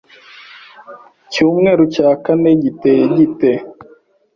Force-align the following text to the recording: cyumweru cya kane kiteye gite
cyumweru 1.31 1.83
cya 1.95 2.09
kane 2.25 2.51
kiteye 2.61 3.03
gite 3.17 3.51